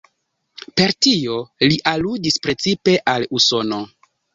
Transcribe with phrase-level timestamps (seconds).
[0.79, 3.85] Per tio li aludis precipe al Usono.